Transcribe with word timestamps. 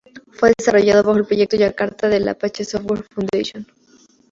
Fue 0.31 0.51
desarrollado 0.57 1.03
bajo 1.03 1.19
el 1.19 1.25
Proyecto 1.25 1.59
Jakarta 1.59 2.07
de 2.09 2.19
la 2.19 2.31
Apache 2.31 2.65
Software 2.65 3.03
Foundation. 3.13 3.67